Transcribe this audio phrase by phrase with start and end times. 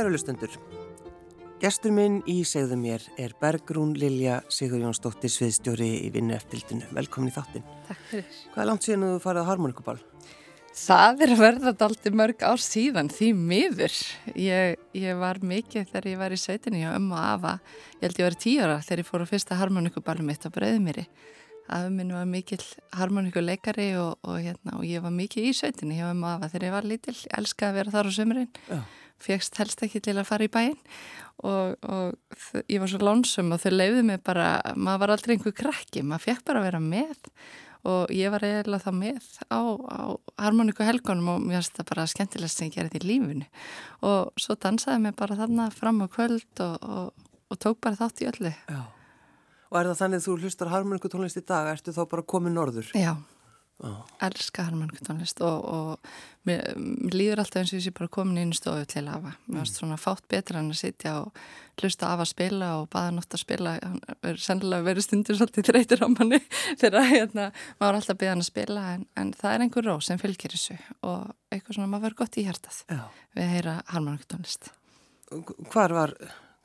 [0.00, 0.54] Kæru lustendur,
[1.60, 6.86] gestur minn í segðu mér er Bergrún Lilja Sigur Jónsdóttir Sviðstjóri í vinnu eftirlitinu.
[6.96, 7.66] Velkomin í þáttinn.
[7.84, 8.38] Takk fyrir.
[8.54, 9.96] Hvað er langt síðan þú farið á harmonikubal?
[10.80, 13.98] Það er verðat aldrei mörg ár síðan, því miður.
[14.40, 17.52] Ég, ég var mikið þegar ég var í sveitinni og ömmu og afa.
[17.98, 21.04] Ég held ég var tíu ára þegar ég fór á fyrsta harmonikubalum mitt á Breiðmýri.
[21.76, 22.64] Afi minn var mikill
[22.96, 26.66] harmonikuleikari og, og, hérna, og ég var mikið í sveitinni hjá ömmu og afa þegar
[26.70, 27.18] ég var lítill.
[27.20, 28.50] Ég elskaði að vera þar á sömurinn.
[28.64, 28.80] Já
[29.22, 30.76] fegst helst ekki til að fara í bæinn
[31.46, 35.56] og, og ég var svo lónsum og þau leiði mig bara, maður var aldrei einhver
[35.56, 37.28] krakki, maður fekk bara að vera með
[37.88, 40.00] og ég var eiginlega það með á, á
[40.44, 43.48] harmoníku helgunum og mér finnst það bara skemmtilegast sem ég gerði í lífunu
[44.04, 48.20] og svo dansaði mig bara þarna fram á kvöld og, og, og tók bara þátt
[48.20, 48.52] í öllu.
[48.68, 48.82] Já.
[49.70, 52.56] Og er það þannig að þú hlustar harmoníku tónlist í dag, ertu þá bara komið
[52.56, 52.92] norður?
[52.98, 53.14] Já.
[54.20, 56.10] Elska harmoníkutónlist og, og
[56.48, 59.32] mér, mér líður alltaf eins og ég sé bara komin inn í stofu til hafa
[59.46, 59.78] mér finnst mm.
[59.78, 61.38] svona fátt betra en að sitja og
[61.80, 66.04] hlusta af að spila og baða nátt að spila er sennilega verið stundur svolítið þreytir
[66.04, 66.42] á manni
[66.82, 67.46] þegar hérna,
[67.80, 70.76] maður alltaf beða hann að spila en, en það er einhver ró sem fylgir þessu
[71.00, 73.02] og eitthvað svona maður verður gott í hjartað Já.
[73.38, 74.72] við að heyra harmoníkutónlist
[75.72, 76.16] Hvar var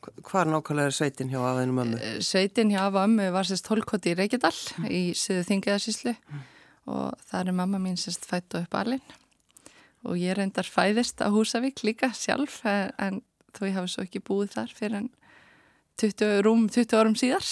[0.05, 1.97] Hvar nákvæmlega er sveitin hjá aðeinu mömmu?
[1.97, 4.85] Eh, sveitin hjá afa ömmu var sérst holkoti í Reykjadal mm.
[4.85, 6.43] í Suðu Þingiðarsíslu mm
[6.85, 9.05] og það er mamma mín sérst fætt og upp alinn
[10.05, 13.23] og ég reyndar fæðist á Húsavík líka sjálf en
[13.55, 15.13] þó ég hafi svo ekki búið þar fyrir en
[15.95, 17.45] 20, rúm 20 árum síðar.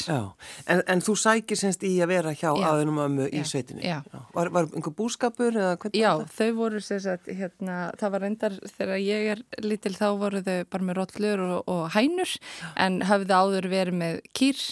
[0.68, 3.86] En, en þú sækir semst í að vera hjá aðunum ömmu í sveitinni?
[3.88, 4.02] Já.
[4.04, 4.20] Já.
[4.36, 5.60] Var, var einhver búskapur?
[5.96, 10.58] Já, þau voru semst hérna, það var reyndar þegar ég er lítil þá voru þau
[10.76, 12.36] bara með rótlur og, og hænur
[12.76, 14.66] en hafði áður verið með kýr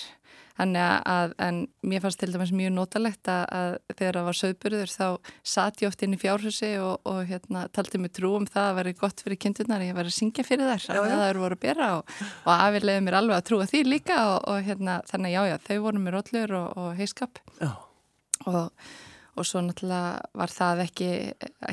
[0.61, 4.91] Þannig að, en mér fannst til dæmis mjög notalegt að, að þegar það var sögburður
[4.91, 5.05] þá
[5.53, 8.77] satt ég oft inn í fjárhusi og, og hérna, taldi mig trú um það að
[8.77, 11.57] veri gott fyrir kindurnar, ég var að syngja fyrir þær, já, að það eru voru
[11.57, 15.33] að bera og, og afilegði mér alveg að trúa því líka og, og hérna, þannig
[15.33, 17.41] já, já, þau voru mér rótlur og heiskap
[18.45, 21.11] og svo náttúrulega var það ekki,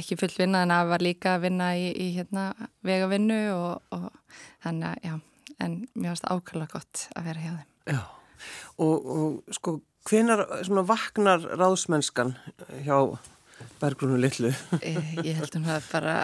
[0.01, 2.53] ekki full vinna en að var líka að vinna í, í hérna,
[2.89, 4.13] vegavinnu og
[4.65, 5.19] þannig að, já,
[5.67, 7.75] en mér fannst ákvæmlega gott að vera hjá þeim.
[7.89, 8.01] Já
[8.79, 9.79] og, og sko
[10.09, 12.35] hvenar svona vaknar ráðsmennskan
[12.87, 13.19] hjá
[13.81, 14.53] Bergrúnu Lillu?
[14.83, 16.17] Ég held að það bara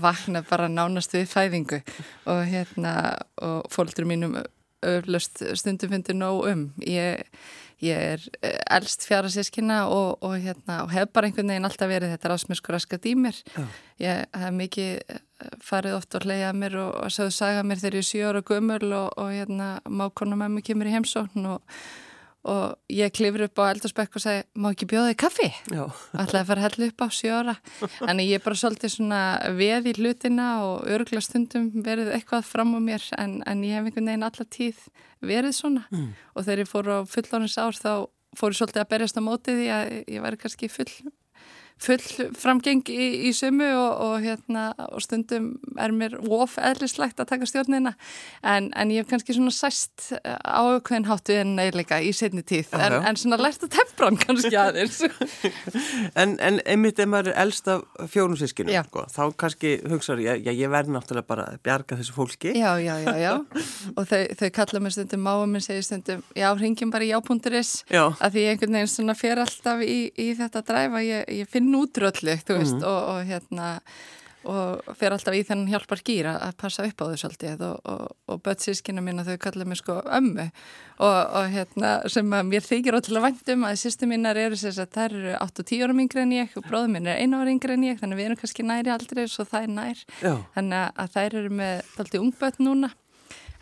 [0.00, 1.80] vakna bara nánast við fæðingu
[2.30, 2.94] og hérna
[3.44, 4.36] og fólkdur mínum
[4.84, 7.24] öflust stundum finnir nóg um ég,
[7.84, 11.90] ég er eh, eldst fjara sískina og, og, hérna, og hef bara einhvern veginn alltaf
[11.90, 13.64] verið þetta rásmöskur raskat í mér Já.
[14.04, 15.20] ég hef mikið eh,
[15.64, 18.44] farið oft og leiðað mér og, og sagðu saga mér þegar ég er 7 ára
[18.50, 21.78] gummul og hérna mákonum með mig kemur í heimsókn og
[22.44, 25.48] og ég klifur upp á eldurspekk og segi má ekki bjóða þig kaffi?
[25.72, 25.84] Já.
[26.20, 27.54] Ætlaði að fara að hella upp á sjóra
[28.10, 29.22] en ég er bara svolítið svona
[29.56, 33.88] veð í hlutina og örugla stundum verið eitthvað fram á mér en, en ég hef
[33.88, 34.84] einhvern veginn alla tíð
[35.24, 36.10] verið svona mm.
[36.34, 37.92] og þegar ég fór á fullónins ár þá
[38.36, 40.90] fór ég svolítið að berjast á mótið því að ég væri kannski full
[41.82, 47.30] full framgeng í, í sumu og, og, hérna, og stundum er mér of eðlislegt að
[47.32, 47.94] taka stjórnina.
[48.46, 52.72] En, en ég hef kannski svona sæst á aukveðin háttu en eiginleika í setni tíð.
[52.78, 55.02] En, en svona lært að tempra hann kannski aðeins.
[56.14, 60.46] En, en einmitt ef maður er elst af fjórum sískinu sko, þá kannski hugsaður ég,
[60.46, 62.52] ég verði náttúrulega bara að bjarga þessu fólki.
[62.56, 63.32] Já, já, já, já.
[63.94, 67.72] Og þau, þau kalla mér stundum, máum minn segir stundum já, ringjum bara í já.is
[67.90, 72.36] að því einhvern veginn svona fer alltaf í, í þetta dræfa, ég, ég finn nútröllu,
[72.44, 72.84] þú veist, mm.
[72.90, 73.70] og, og hérna
[74.44, 78.02] og fer alltaf í þennan hjálpar gýra að passa upp á þau svolítið og, og,
[78.28, 80.46] og börnsískina mín að þau kalla mér sko ömmu.
[80.98, 84.96] Og, og hérna sem að mér þykir ótrúlega vangtum að sýstu mínar eru þess að
[84.98, 87.88] þær eru 8-10 árum yngre en ég og bróðum mín er 1 ára yngre en
[87.88, 90.06] ég þannig við erum kannski næri aldrei svo það er nær.
[90.20, 90.34] Já.
[90.56, 92.94] þannig að þær eru með alltaf ungbött núna.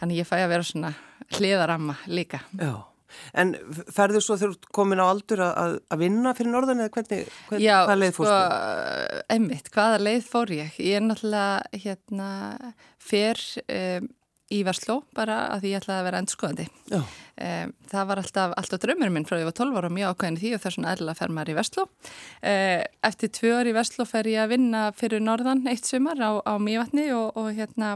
[0.00, 0.96] Þannig ég fæ að vera svona
[1.36, 2.42] hliðaramma líka.
[2.58, 2.91] Já
[3.38, 3.54] En
[3.92, 7.76] ferðu svo þú komin á aldur að, að vinna fyrir norðan eða hvernig, hvernig Já,
[7.82, 8.32] hvaða leið fórstu?
[8.32, 10.74] Já, sko, einmitt, hvaða leið fór ég?
[10.82, 12.32] Ég er náttúrulega hérna
[13.02, 14.10] fyrr um,
[14.52, 16.66] í Varsló bara að ég ætlaði að vera endurskoðandi.
[16.92, 20.40] Um, það var alltaf, alltaf draumurinn minn frá ég var 12 ára og mjög ákveðin
[20.42, 21.86] því og það er svona eðla að fer maður í Varsló.
[22.42, 26.30] Uh, eftir tvö ár í Varsló fer ég að vinna fyrir norðan eitt sumar á,
[26.44, 27.94] á Mývatni og, og hérna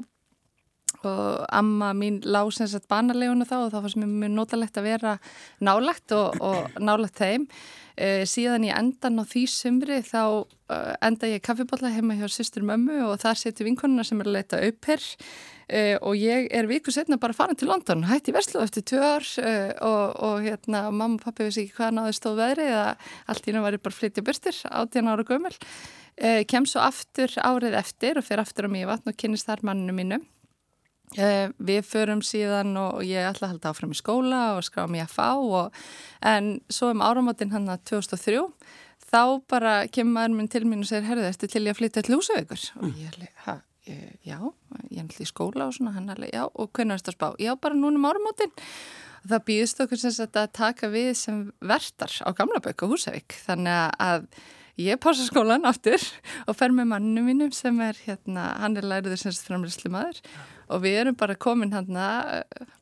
[1.04, 4.88] og amma mín lág sem sagt banarleguna þá og þá fannst mér mjög notalegt að
[4.90, 5.16] vera
[5.64, 7.48] nálagt og, og nálagt þeim.
[7.96, 12.66] E, síðan ég endan á því sumri þá uh, enda ég kaffibotla heima hjá sýstur
[12.68, 15.06] mömmu og þar setur vinkonuna sem er að leita upp hér
[15.72, 19.30] e, og ég er viku setna bara farin til London hætti Veslu eftir tvö ár
[19.80, 22.86] og, og hérna mamma og pappi vissi ekki hvað náðu stóð veðri eða
[23.32, 25.56] allt í nú var ég bara flytja byrstir átjan ára gömul.
[26.48, 29.96] Kem svo aftur árið eftir og fer aftur á mjög vatn og kynist þar manninu
[29.96, 30.35] mínu Uh,
[31.16, 35.14] við förum síðan og ég ætla að halda áfram í skóla og skrá mér að
[35.14, 35.78] fá og,
[36.20, 38.42] en svo um áramotinn hann að 2003
[39.06, 42.04] þá bara kemur maður minn til mín og segir herðu eftir til ég að flytja
[42.04, 42.82] til Lúsavíkur mm.
[42.82, 43.54] og ég er hæ,
[44.26, 44.38] já,
[44.90, 47.18] ég er alltaf í skóla og svona hann er já og hvernig er þetta að
[47.18, 47.28] spá?
[47.42, 48.54] Já bara núna um áramotinn
[49.26, 53.38] það býðist okkur sem sagt að taka við sem vertar á Gamla Bökk og Húsavík
[53.46, 54.28] þannig að
[54.80, 56.02] ég pása skólan aftur
[56.46, 60.20] og fer með mannu mínum sem er hérna, hann er læriður sem framlýslu maður
[60.66, 62.06] og við erum bara komin hérna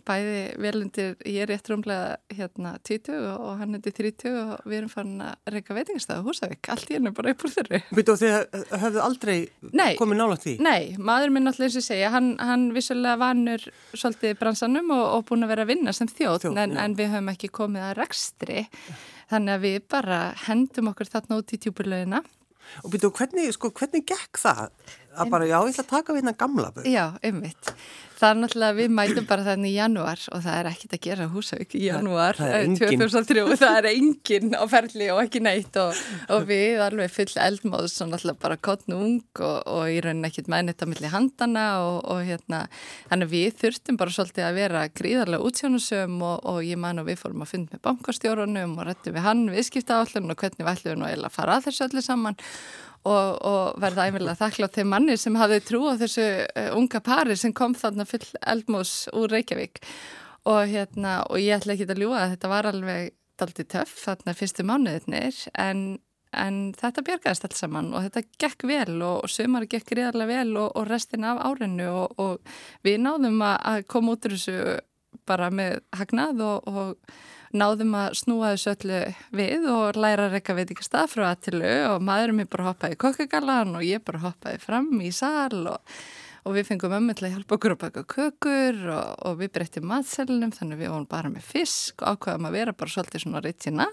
[0.08, 4.92] bæði velundir, ég er rétt rúmlega hérna 20 og hann er 30 og við erum
[4.92, 8.60] farin að reyka veitingastæðu Húsavík, allt í hennu bara upp úr þurru Býtu og þið
[8.84, 9.36] höfðu aldrei
[9.70, 10.56] nei, komið nála því?
[10.64, 15.26] Nei, maður minn alltaf eins og segja, hann, hann vissulega vanur svolítið bransanum og, og
[15.30, 17.98] búin að vera að vinna sem þjóð, þjóð en, en við höfum ekki komið að
[18.02, 18.64] rekstri
[19.32, 22.22] Þannig að við bara hendum okkur þarna út í tjúburlaugina.
[22.82, 24.68] Og byrju, hvernig, sko, hvernig gekk það?
[25.14, 26.88] Að bara, já, ég ætla að taka við hérna gamla börn.
[26.90, 27.74] Já, einmitt
[28.24, 31.26] það er náttúrulega, við mætum bara þannig í janúar og það er ekkit að gera
[31.32, 32.38] Húsavík í janúar.
[32.56, 36.00] er 2003 og það er engin á ferli og ekki neitt og,
[36.32, 40.84] og við alveg full eldmóðs og náttúrulega bara kottnung og, og í rauninni ekkit mænitt
[40.84, 42.62] á milli handana og, og hérna,
[43.10, 47.44] þannig við þurftum bara svolítið að vera gríðarlega útsjónusum og ég man og við fórum
[47.44, 51.28] að funda með bankastjórunum og rettum við hann viðskipta állun og hvernig við ætlum við
[51.28, 52.40] að fara að þessu öllu saman
[53.04, 57.36] og, og verða æmilega þakklátt til manni sem hafði trú á þessu uh, unga pari
[57.38, 59.82] sem kom þarna full eldmós úr Reykjavík.
[60.44, 64.34] Og, hérna, og ég ætla ekki að ljúa að þetta var alveg daldi töff þarna
[64.36, 65.84] fyrstu mánuðinir en,
[66.36, 70.60] en þetta björgæðist alls saman og þetta gekk vel og, og sömur gekk riðarlega vel
[70.60, 71.88] og restin af árinu
[72.20, 72.52] og
[72.86, 74.76] við náðum að, að koma út úr þessu
[75.28, 76.92] bara með hagnað og
[77.54, 79.00] náðum að snúa þessu öllu
[79.38, 82.96] við og læra að rekka veit ekki stað frá aðtilu og maðurum er bara hoppaði
[82.96, 85.96] í kokkagallan og ég bara hoppaði fram í sal og,
[86.44, 89.88] og við fengum ömmu til að hjálpa okkur að baka kökur og, og við breyttum
[89.90, 93.90] matselunum þannig við vorum bara með fisk og ákvaðum að vera bara svolítið svona original.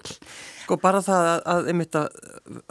[0.65, 1.97] Sko bara það að, að,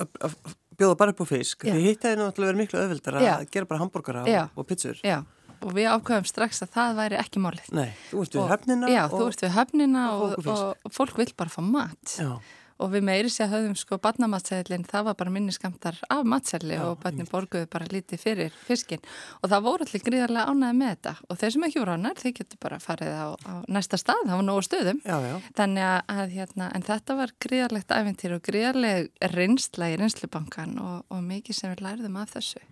[0.04, 0.38] að, að
[0.80, 3.84] bjóða bara upp á fisk, því hitt hefði náttúrulega verið miklu öðvildar að gera bara
[3.84, 5.04] hambúrgara og, og pizzur.
[5.04, 5.20] Já
[5.60, 7.68] og við ákvæðum strax að það væri ekki málið.
[7.76, 8.90] Nei, þú ert við höfnina.
[8.92, 12.16] Já, þú ert við höfnina og, og, og fólk vil bara fá mat.
[12.16, 12.32] Já
[12.80, 16.98] og við meiri sé að höfðum sko barnamatsæðilinn, það var bara minniskamtar af matsæli og
[17.02, 19.02] barnin borguðu bara lítið fyrir fiskin
[19.40, 22.36] og það voru allir gríðarlega ánæði með þetta og þeir sem ekki voru ánæður, þeir
[22.40, 25.36] getur bara farið á, á næsta stað, það var nógu stöðum já, já.
[25.60, 31.24] þannig að hérna, en þetta var gríðarlegt æfintýr og gríðarleg reynsla í reynslubankan og, og
[31.26, 32.64] mikið sem við læriðum af þessu.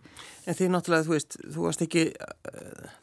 [0.49, 2.03] En því náttúrulega, þú veist, þú varst ekki,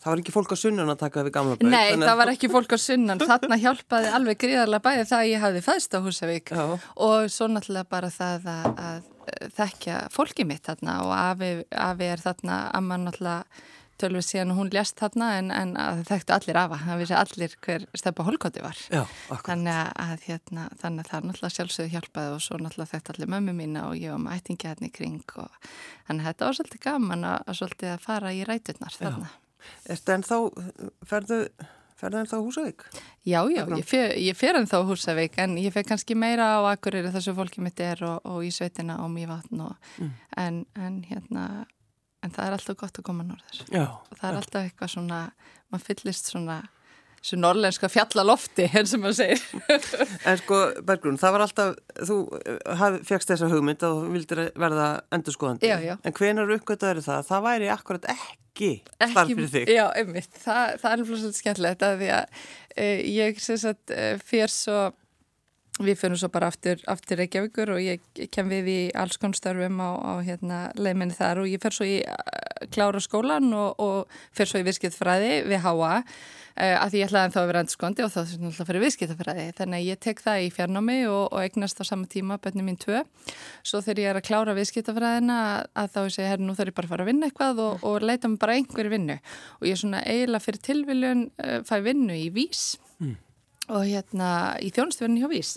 [0.02, 1.70] það var ekki fólk á sunnan að taka við gamla bæð.
[1.72, 5.44] Nei, það var ekki fólk á sunnan, þarna hjálpaði alveg gríðarlega bæði það að ég
[5.44, 6.64] hafði fæðst á Húsavík Já.
[6.96, 12.22] Og svo náttúrulega bara það að, að þekkja fólki mitt þarna og afi, afi er
[12.24, 13.64] þarna að mann náttúrulega
[14.02, 15.74] tölvið síðan hún lést þarna en, en
[16.08, 18.82] þekktu allir afa, það vissi allir hver stefna holkoti var.
[18.92, 19.04] Já,
[19.46, 23.56] þannig að, hérna, þannig að það náttúrulega sjálfsögðu hjálpaði og svo náttúrulega þekktu allir mömmu
[23.56, 25.72] mína og ég var með ættingi hérna í kring og
[26.10, 29.32] þannig að þetta var svolítið gaman að, að svolítið að fara í ræturnar þarna.
[29.86, 30.38] Er þetta en þá,
[31.08, 31.40] ferðu,
[32.06, 32.88] ferðu en þá Húsavík?
[33.26, 36.72] Já, já, ég fer, ég fer en þá Húsavík en ég fer kannski meira á
[36.72, 40.14] Akureyri þessu fólki mitt er og, og í sveitina og mjög vatn og mm.
[40.46, 41.48] en, en hérna
[42.26, 45.20] en það er alltaf gott að koma norður Já, og það er alltaf eitthvað svona
[45.70, 46.62] maður fyllist svona
[47.26, 49.44] svo norrlenska fjallalofti, henn sem maður segir
[50.30, 55.72] En sko, Bergrún, það var alltaf þú eh, fegst þessa hugmynd og vildir verða endurskoðandi
[55.72, 55.96] já, já.
[55.98, 57.30] en hvenar uppgöttaður það?
[57.32, 61.88] Það væri akkurat ekki starf fyrir þig Já, einmitt, það, það er alveg svolítið skemmtilegt
[61.88, 64.80] að því að e, ég sem sagt e, fyrir svo
[65.76, 69.92] Við fyrir svo bara aftur, aftur Reykjavíkur og ég kem við í alls konstörfum á,
[70.00, 74.48] á hérna, leiminni þar og ég fer svo í uh, klára skólan og, og fer
[74.48, 76.06] svo í viðskiptfræði við HA uh,
[76.56, 79.50] að því ég ætlaði þá að vera endurskondi og þá alltaf að fyrir viðskiptfræði.
[79.60, 82.80] Þannig að ég tek það í fjarnámi og, og eignast á sama tíma bönni mín
[82.80, 83.04] tvö.
[83.60, 86.72] Svo þegar ég er að klára viðskiptfræðina að, að þá ég segi, herru, nú þarf
[86.72, 89.20] ég bara að fara að vinna eitthvað og, og leita mig bara einhverju vinnu.
[89.60, 92.70] Og ég svona eiginlega fyrir tilviljun uh, fæ vinnu í vís.
[93.74, 94.30] Og hérna
[94.62, 95.52] í þjónustverðinu hjá Vís.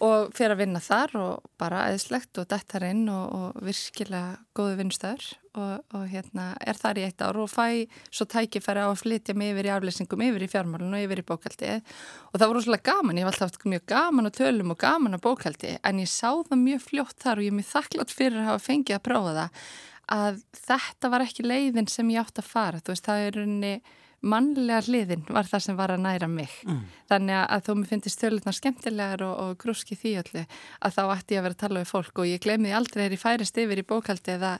[0.00, 4.78] Og fyrir að vinna þar og bara eðslegt og dettar inn og, og virkilega góðu
[4.78, 5.26] vinnstæður
[5.58, 9.34] og, og hérna er þar í eitt ár og fæ svo tækifæri á að flytja
[9.36, 12.86] mig yfir í aflýsingum, yfir í fjármálun og yfir í bókaldi og það voru svolítið
[12.90, 16.30] gaman, ég var alltaf mjög gaman á tölum og gaman á bókaldi en ég sá
[16.30, 19.36] það mjög fljótt þar og ég er mjög þakklátt fyrir að hafa fengið að prófa
[19.40, 19.64] það
[20.10, 23.74] að þetta var ekki leiðin sem ég átt að fara, þú veist það er unni
[24.20, 26.52] mannlega hliðin var það sem var að næra mig.
[26.66, 26.80] Mm.
[27.08, 31.36] Þannig að þó mér finnist þjóðlutna skemmtilegar og, og grúski því öllu að þá ætti
[31.36, 33.80] ég að vera að tala við fólk og ég glemði aldrei þegar ég færist yfir
[33.80, 34.52] í bókaldi eða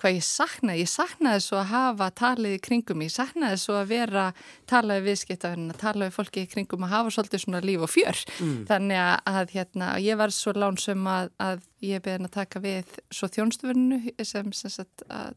[0.00, 0.82] hvað ég saknaði.
[0.82, 4.24] Ég saknaði svo að hafa talið í kringum, ég saknaði svo að vera
[4.70, 8.24] talaði viðskiptafinn, að talaði fólki í kringum að hafa svolítið svona líf og fjör.
[8.40, 8.58] Mm.
[8.70, 9.04] Þannig
[9.36, 14.00] að hérna, ég var svo lánsum að, að ég beðin að taka við svo þjónstufurnu
[14.24, 15.36] sem, sem sagt, að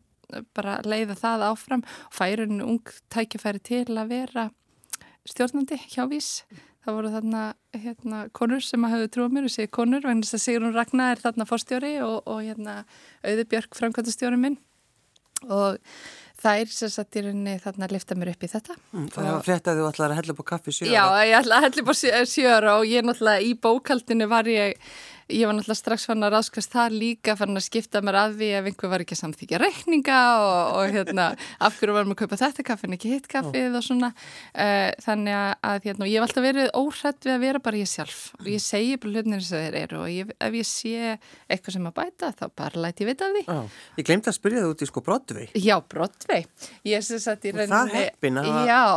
[0.57, 4.49] bara leiða það áfram og færun ung tækifæri til að vera
[5.25, 6.43] stjórnandi hjá vís.
[6.85, 10.37] Það voru þarna hérna, konur sem að hafa trúið mér og segi konur og þess
[10.37, 12.83] að Sigrun Ragnar er þarna fórstjóri og, og hérna,
[13.25, 14.59] Auði Björk framkvæmtastjóri minn.
[15.49, 15.79] Og
[16.41, 18.77] það er sem sagt í rauninni þarna að lifta mér upp í þetta.
[18.93, 21.35] Mm, Það var flett að þú ætlaði að hella upp á kaffi sjöra Já, ég
[21.39, 21.95] ætlaði að hella upp á
[22.35, 24.93] sjöra og ég náttúrulega í bókaldinu var ég
[25.31, 28.49] ég var náttúrulega strax fann að ráskast það líka fann að skipta mér að því
[28.59, 31.25] ef einhver var ekki samþykja reikninga og, og hérna
[31.65, 34.11] af hverju varum að kaupa þetta kaffi en ekki hitt kaffið og svona.
[34.53, 38.19] Uh, þannig að hérna, ég hef alltaf verið óhrætt við að vera bara ég sjálf.
[38.37, 41.15] Og ég segi bara hlutinir sem þeir eru og ég, ef ég sé
[41.49, 43.45] eitthvað sem að bæta þá bara læti ég vita af því.
[43.47, 43.79] Já.
[43.97, 45.49] Ég glemt að spyrja það út í sko Broadway.
[45.57, 46.45] Já, Broadway.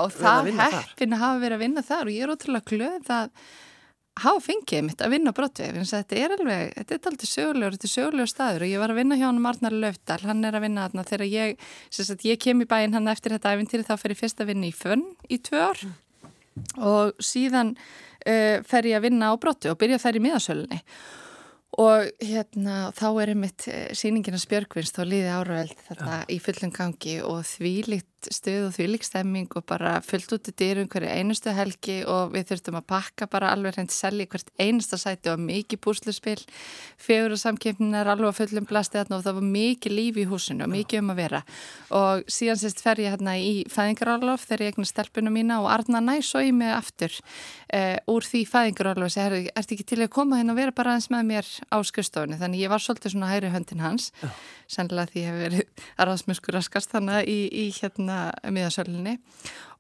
[0.05, 3.33] Og það heppin að hafa verið að vinna þar og ég er ótrúlega glöð að
[4.25, 7.93] hafa fengið mitt að vinna brottvið þetta er alveg, þetta er aldrei sögulegur þetta er
[7.93, 8.65] sögulegur staður.
[8.65, 11.31] Og ég var að vinna hjá hann Arnar Löfdal, hann er að vinna þarna þegar
[11.33, 14.53] ég sagt, ég kem í bæinn hann eftir þetta æfintýri þá fer ég fyrst að
[14.53, 15.87] vinna í fönn í tvö ár.
[16.83, 20.83] Og síðan uh, fer ég að vinna á brottvið og byrja þær í miðasölunni.
[21.79, 26.25] Og hérna þá er einmitt eh, síningin að Spjörgvins þá líði áraöld þetta ja.
[26.33, 27.19] í fullum gangi.
[27.23, 31.11] Og því líkt stuð og því líkt stemming og bara fullt út í dýrum hverju
[31.13, 35.31] einustu helgi og við þurftum að pakka bara alveg hreint selji hvert einasta sæti.
[35.33, 36.41] Og mikið púsluspill
[36.99, 40.67] fjögur og samkipnin er alveg að fullum blasti og það var mikið líf í húsinu
[40.67, 41.43] og mikið um að vera.
[41.95, 46.03] Og síðan sérst fer ég hérna í fæðingarálof þegar ég egnar stelpunum mína og Arna
[46.03, 50.13] næs og ég með aftur uh, úr því fæðingarálof og segir, ert ekki til að
[50.17, 53.33] koma hérna og vera bara aðeins með mér á skustofni þannig ég var svolítið svona
[53.33, 54.11] hæri höndin hans
[54.69, 55.65] sannlega því ég hef verið
[58.09, 59.19] hérna miðasölinni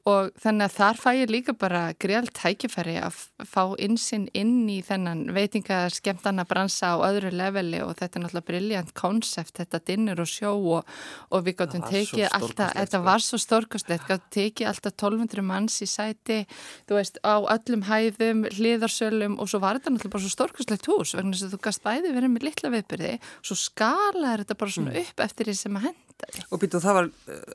[0.09, 4.79] og þannig að þar fæ ég líka bara greiðalt tækifæri að fá insinn inn í
[4.87, 10.31] þennan veitingaskemtana bransa á öðru leveli og þetta er náttúrulega brilljant konsept, þetta dinnur og
[10.31, 10.89] sjó og,
[11.35, 15.91] og við gáttum tekið alltaf, þetta var svo stórkostlegt, gáttum tekið alltaf 1200 manns í
[15.91, 16.41] sæti,
[16.89, 21.17] þú veist, á öllum hæðum, hliðarsölum og svo var þetta náttúrulega bara svo stórkostlegt hús,
[21.19, 24.95] vegna þess að þú gast bæði verið með litla viðbyrði, svo skalaði þetta bara svona
[24.95, 25.03] mm.
[25.05, 26.47] upp eftir því sem að henda matar.
[26.51, 27.11] Og býtu það var,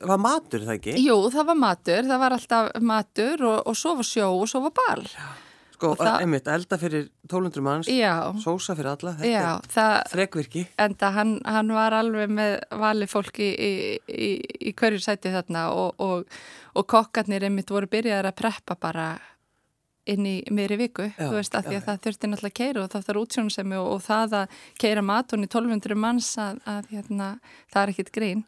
[0.08, 0.98] var matur það ekki?
[1.04, 4.62] Jú, það var matur, það var alltaf matur og, og svo var sjó og svo
[4.68, 5.08] var ball.
[5.74, 9.48] Sko, það, einmitt, elda fyrir 1200 manns, já, sósa fyrir alla, þetta já,
[9.84, 10.66] er þrekvirki.
[10.80, 13.72] En það, hann, hann var alveg með vali fólki í,
[14.08, 14.32] í, í,
[14.70, 16.40] í hverju sæti þarna og, og,
[16.78, 19.08] og kokkarnir einmitt voru byrjaðið að preppa bara
[20.10, 22.60] inn í meiri viku, já, þú veist, af því að já, það þurfti náttúrulega að
[22.60, 26.60] keira og það þarf útsjónusemi og, og það að keira matun í 1200 manns að,
[26.68, 27.30] að hérna,
[27.72, 28.44] það er ekkit grín.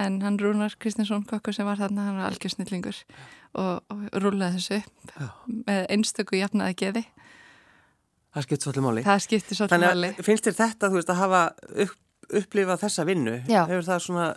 [0.00, 3.02] En hann Rúnar Kristinsson kokkur sem var þarna, hann var algjörsnillingur
[3.60, 5.26] og, og rúlaði þessu upp já.
[5.66, 7.04] með einstöku jafnaði geði
[8.32, 9.02] Það skiptir svolítið máli.
[9.04, 11.42] Það skiptir svolítið máli Þannig að finnst þér þetta, þú veist, að hafa
[11.84, 11.98] upp,
[12.40, 14.28] upplifað þessa vinnu, hefur það svona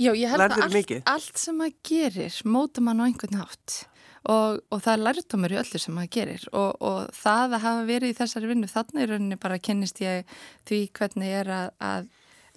[0.00, 3.84] Já, ég held að allt, allt sem maður gerir móta mann á einhvern nátt
[4.30, 6.44] og, og það er lærdomur í öllu sem maður gerir.
[6.52, 10.36] Og, og það að hafa verið í þessari vinnu þannig í rauninni bara kennist ég
[10.68, 12.12] því hvernig ég er að, að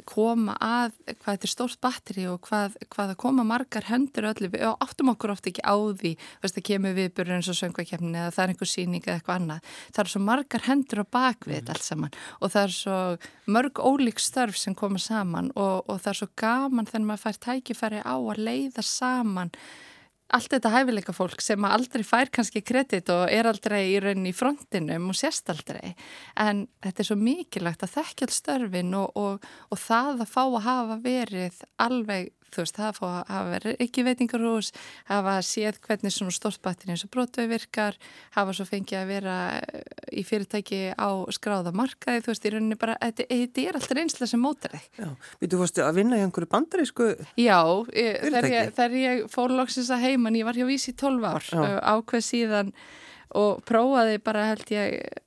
[0.06, 4.50] koma að hvað þetta er stórt batteri og hvað, hvað að koma margar hendur öllu
[4.68, 6.12] og áttum okkur ofta ekki á því
[6.44, 9.74] veist, kemur viðbörður eins og söngvakefni eða það er einhver síning eða eitthvað annað.
[9.96, 11.74] Það er svo margar hendur á bakvið mm.
[11.74, 12.16] allt saman.
[12.42, 13.02] Og það er svo
[13.58, 17.44] mörg ólík störf sem koma saman og, og það er svo gaman þegar maður fær
[17.48, 19.54] tækifæri á að leiða saman
[20.36, 24.36] allt þetta hæfileika fólk sem aldrei fær kannski kredit og er aldrei í rauninni í
[24.36, 25.94] frontinum og sérst aldrei.
[26.40, 30.44] En þetta er svo mikilvægt að þekkja all störfin og, og, og það að fá
[30.46, 34.72] að hafa verið alveg þú veist, það að hafa verið ekki veitingarhús,
[35.10, 37.98] hafa séð hvernig svona stórtbattin eins og brotvei virkar,
[38.36, 39.38] hafa svo fengið að vera
[40.12, 44.32] í fyrirtæki á skráða markaði, þú veist, í rauninni bara, þetta, þetta er alltaf einslega
[44.34, 44.88] sem mótar þig.
[44.98, 45.10] Já,
[45.42, 47.60] við þú fórstu að vinna í einhverju bandarísku Já,
[47.94, 51.28] ég, þegar, ég, þegar ég fór loksins að heimann, ég var hjá vísi í 12
[51.28, 51.78] ár, Já.
[51.98, 52.74] ákveð síðan
[53.38, 55.26] og prófaði bara held ég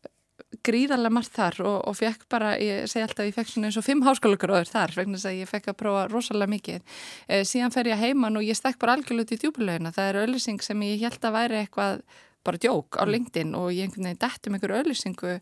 [0.67, 3.87] gríðarlega margt þar og, og fekk bara, ég segi alltaf, ég fekk svona eins og
[3.87, 6.97] fimm háskólaugróður þar, vegna þess að ég fekk að prófa rosalega mikið.
[7.29, 9.95] E, síðan fer ég heimann og ég stekk bara algjörlut í djúbulauðina.
[9.97, 12.03] Það er öllising sem ég held að væri eitthvað
[12.45, 13.13] bara djók á mm.
[13.13, 15.33] LinkedIn og ég einhvern veginn dættum einhverju auðlýsingu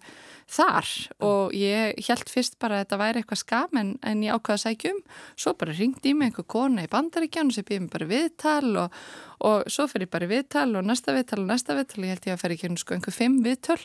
[0.50, 0.88] þar
[1.22, 4.64] og ég held fyrst bara að þetta væri eitthvað skam en, en ég ákvaði að
[4.64, 5.00] sækjum
[5.38, 9.00] svo bara ringdi ég mig einhver kona í bandaríkjánu sem býði mig bara viðtal og,
[9.46, 12.30] og svo fer ég bara viðtal og næsta viðtal og næsta viðtal og ég held
[12.30, 13.80] ég að fer ekki sko, einhver fimm viðtal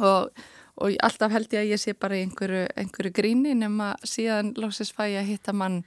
[0.00, 0.42] og
[0.80, 4.94] og alltaf held ég að ég sé bara í einhverju, einhverju gríni nema síðan lóksist
[4.96, 5.80] fæ ég að hitta mann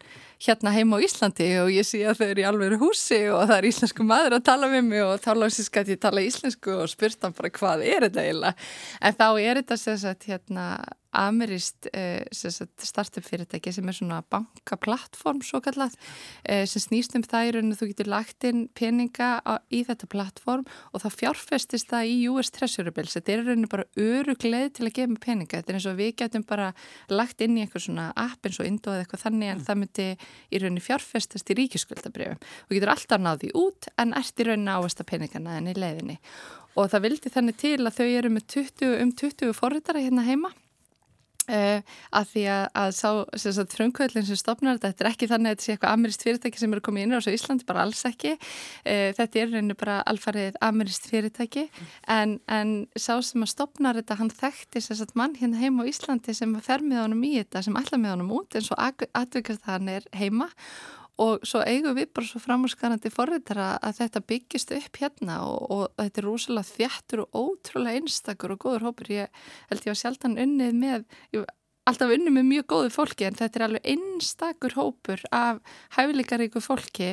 [0.44, 3.56] hérna heim á Íslandi og ég sé að þau eru í alveg húsi og það
[3.58, 6.92] er íslensku maður að tala með mig og þá lóksist gæti ég tala íslensku og
[6.92, 8.68] spurt hann bara hvað er þetta eiginlega?
[9.02, 10.68] En þá er þetta sérsagt hérna
[11.14, 15.96] amerist eh, startup fyrirtæki sem er svona bankaplattform svo kallat
[16.44, 20.10] eh, sem snýst um það í rauninu þú getur lagt inn peninga á, í þetta
[20.12, 24.88] plattform og þá fjárfestist það í US Treasury Bills þetta er rauninu bara örugleið til
[24.88, 25.60] að gefa peninga.
[25.60, 26.72] Þetta er eins og við getum bara
[27.12, 29.68] lagt inn í eitthvað svona app eins og Indo eða eitthvað þannig en mm.
[29.68, 30.08] það myndi
[30.50, 35.08] í rauninu fjárfestast í ríkiskuldabrjöfum og getur alltaf náði út en ert í rauninu ávesta
[35.08, 36.20] peningana en í leiðinni.
[36.74, 40.54] Og það vildi þannig til að þau eru með 20, um 20 forritara hérna heima
[41.44, 41.82] Uh,
[42.16, 45.66] að því að, að sá frumkvöldin sem stopnar þetta, þetta er ekki þannig að þetta
[45.66, 49.10] sé eitthvað amirist fyrirtæki sem eru komið inn á þessu Íslandi, bara alls ekki uh,
[49.18, 51.92] þetta er reynu bara alfarið amirist fyrirtæki mm.
[52.16, 56.38] en, en sá sem að stopnar þetta, hann þekkti sagt, mann hérna heima á Íslandi
[56.38, 59.92] sem fer með honum í þetta, sem ætla með honum út eins og atvikast hann
[59.92, 60.48] er heima
[61.22, 65.84] og svo eigum við bara svo framhúsgarandi forriðara að þetta byggist upp hérna og, og
[66.02, 69.12] þetta er rosalega þjættur og ótrúlega einstakur og góður hópur.
[69.14, 71.06] Ég held ég að sjaldan unnið með
[71.36, 71.46] ég,
[71.90, 75.60] alltaf unnið með mjög góðu fólki en þetta er alveg einstakur hópur af
[75.98, 77.10] hæfileikaríku fólki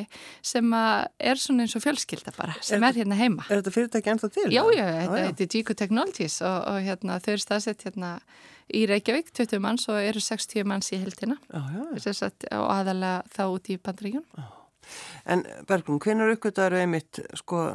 [0.46, 3.46] sem er svona eins og fjölskylda bara sem er, er hérna heima.
[3.48, 4.46] Er þetta fyrirtæki ennþá til?
[4.54, 8.14] Já, já, þetta, þetta er Gico Technologies og, og hérna, þau eru staðsett hérna
[8.70, 13.78] í Reykjavík, 20 manns og eru 60 manns í heldina og aðalega þá út í
[13.82, 14.26] bandríkjun.
[15.30, 17.66] En Berglum, hvernig aukvitaður er einmitt sko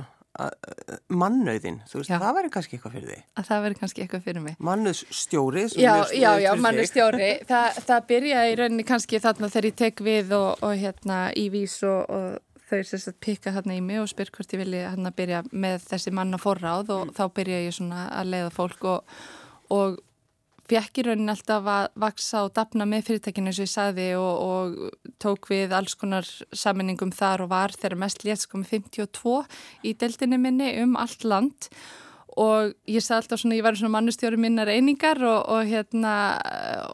[1.15, 2.17] mannauðin, þú veist, já.
[2.19, 5.93] það væri kannski eitthvað fyrir því að það væri kannski eitthvað fyrir mig mannauðsstjóri já,
[6.11, 10.65] já, já, mannauðsstjóri Þa, það byrja í rauninni kannski þarna þegar ég tek við og,
[10.65, 14.31] og hérna í vís og, og þau sérst að pikka þarna í mig og spyr
[14.35, 17.15] hvort ég vilji hérna byrja með þessi manna forráð og mm.
[17.17, 19.17] þá byrja ég svona að leiða fólk og,
[19.75, 19.99] og
[20.69, 24.45] fekk í raunin alltaf að vaksa og dapna með fyrirtækinu eins og ég sagði og,
[24.45, 29.35] og tók við alls konar saminningum þar og var þegar mest létt með 52
[29.85, 31.69] í deltinu minni um allt land.
[32.35, 36.15] Og ég sagði alltaf svona, ég var svona mannustjóri minnar einingar og, og hérna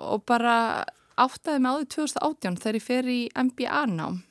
[0.06, 0.84] og bara
[1.22, 4.22] áttaði mig á því 2018 þegar ég fer í MBA nám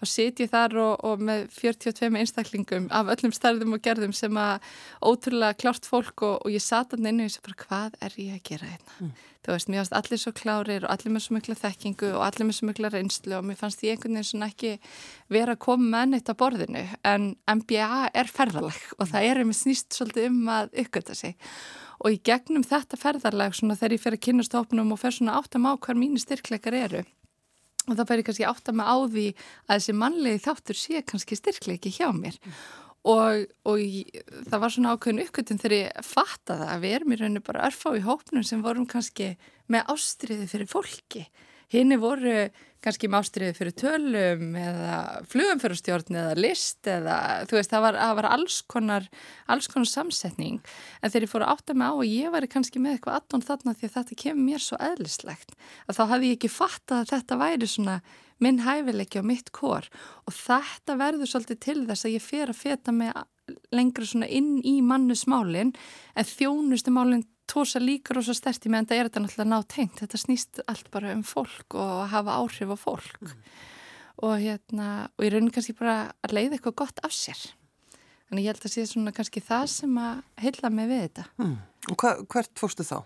[0.00, 4.38] þá sit ég þar og, og með 42 einstaklingum af öllum stærðum og gerðum sem
[4.40, 4.70] að
[5.04, 8.16] ótrúlega klárt fólk og, og ég sat að neina og ég sé bara hvað er
[8.16, 8.96] ég að gera hérna?
[9.00, 9.12] Mm.
[9.40, 12.48] Þú veist, mér fannst allir svo klárir og allir með svo mikla þekkingu og allir
[12.48, 14.72] með svo mikla reynslu og mér fannst ég einhvern veginn svona ekki
[15.32, 19.58] vera að koma með neitt á borðinu en MBA er ferðalag og það er með
[19.62, 21.38] snýst svolítið um að uppgöta sig
[22.00, 25.40] og í gegnum þetta ferðarlag svona þegar ég fer að kynast hópnum og fer svona
[25.40, 27.02] áttam á hver mínu styrkleikar eru
[27.88, 31.02] og þá fær ég kannski átt að mig á því að þessi mannlegi þáttur sé
[31.06, 32.56] kannski styrkleiki hjá mér mm.
[33.12, 37.20] og, og ég, það var svona ákveðin uppgötun þegar ég fattaði að við erum í
[37.20, 39.32] rauninu bara örfá í hópnum sem vorum kannski
[39.70, 41.28] með ástriði fyrir fólki
[41.70, 42.48] Hinn voru
[42.84, 44.94] kannski með ástriði fyrir tölum eða
[45.30, 47.16] flugumfjörustjórn eða list eða
[47.50, 49.08] þú veist það var, það var alls, konar,
[49.52, 50.58] alls konar samsetning.
[51.00, 53.46] En þegar ég fór að átta mig á og ég var kannski með eitthvað aðdón
[53.50, 55.54] þarna því að þetta kemur mér svo eðlislegt
[55.86, 58.00] að þá hafði ég ekki fattað að þetta væri svona
[58.40, 59.88] minn hæfileiki á mitt kór
[60.24, 63.12] og þetta verður svolítið til þess að ég fer að feta mig
[63.74, 69.22] lengra svona inn í mannusmálinn en þjónustumálinn tósa líka rosa sterti meðan það er þetta
[69.24, 73.46] náttúrulega nátengt þetta snýst allt bara um fólk og að hafa áhrif á fólk mm.
[74.26, 77.40] og hérna og ég raunin kannski bara að leiða eitthvað gott af sér
[78.28, 81.58] þannig ég held að sé svona kannski það sem að heila mig við þetta mm.
[81.88, 82.98] Og hva, hvert fórstu þá?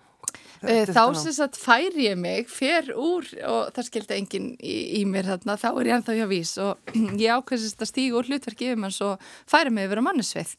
[0.64, 5.02] Eh, þá sem sagt fær ég mig fer úr og það skildi enginn í, í
[5.08, 8.64] mér þarna, þá er ég ennþá hjá vís og ég ákveðsist að stígu úr hlutverk
[8.64, 9.14] yfir mann svo
[9.50, 10.54] færi mig yfir á mannesvið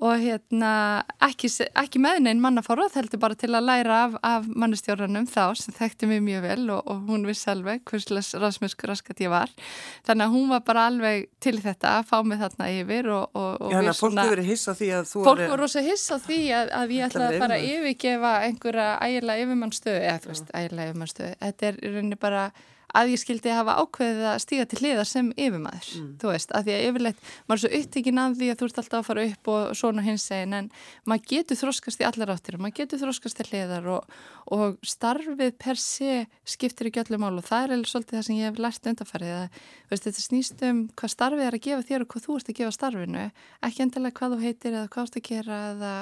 [0.00, 0.72] og hérna
[1.26, 5.76] ekki, ekki með neinn mannaforrað heldur bara til að læra af, af mannustjórnum þá sem
[5.76, 9.52] þekkti mig mjög vel og, og hún vissi alveg hverslega rasmuskur raskat ég var.
[10.08, 13.68] Þannig að hún var bara alveg til þetta að fá mig þarna yfir og, og,
[13.68, 16.40] Já, þannig að fólk hefur verið hissa því að þú Fólk voru rosa hissa því
[16.56, 20.90] að, að ég ætlaði að fara að yfirgefa einhverja ægilega yfirmannstöðu eða þú veist, ægilega
[20.90, 21.32] yfirmannstöðu.
[21.44, 22.50] Þetta er í rauninni bara
[22.96, 26.08] að ég skildi hafa ákveðið að stíga til hliðar sem yfirmaður, mm.
[26.20, 28.80] þú veist, að því að yfirleitt, maður er svo upptekinn af því að þú ert
[28.82, 30.70] alltaf að fara upp og svona hins eginn, en
[31.10, 34.18] maður getur þróskast í allar áttir og maður getur þróskast til hliðar og,
[34.56, 38.40] og starfið per sé skiptir ekki öllum mál og það er eða svolítið það sem
[38.40, 42.04] ég hef lært undanfarið að veist, þetta snýst um hvað starfið er að gefa þér
[42.04, 43.26] og hvað þú ert að gefa starfinu,
[43.66, 45.96] ekki endilega hvað þú heitir eða hvað þú ert að gera eða,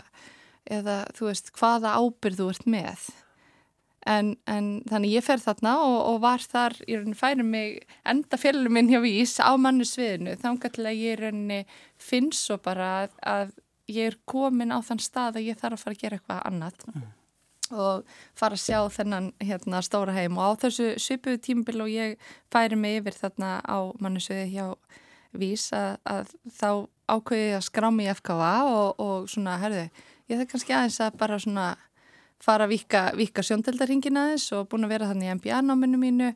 [0.79, 1.53] eða þú veist,
[4.06, 8.72] En, en þannig ég fer þarna og, og var þar, ég færi mig enda fjölum
[8.72, 11.64] minn hjá Vís á mannu sviðinu þannig að ég rauninni
[11.98, 13.50] finn svo bara að, að
[13.90, 16.84] ég er komin á þann stað að ég þarf að fara að gera eitthvað annað.
[16.94, 17.08] Mm.
[17.68, 18.04] og
[18.38, 20.38] fara að sjá þennan hérna, stóra heim.
[20.38, 24.66] Og á þessu svipuðu tímbil og ég færi mig yfir þarna á mannu sviði hjá
[25.37, 26.70] Vís að, að þá
[27.12, 29.84] ákveði ég að skrá mig í FKA og, og svona, herðu,
[30.30, 31.66] ég það kannski aðeins að bara svona
[32.42, 36.33] fara að vika, vika sjóndeldarhingin aðeins og búin að vera þannig í MBA-náminu mínu